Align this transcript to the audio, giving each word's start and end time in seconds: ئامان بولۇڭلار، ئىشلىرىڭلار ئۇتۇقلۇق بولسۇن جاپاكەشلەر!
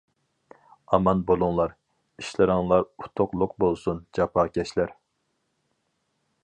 ئامان 0.97 1.19
بولۇڭلار، 1.31 1.75
ئىشلىرىڭلار 2.23 2.87
ئۇتۇقلۇق 3.05 3.53
بولسۇن 3.65 4.01
جاپاكەشلەر! 4.19 4.97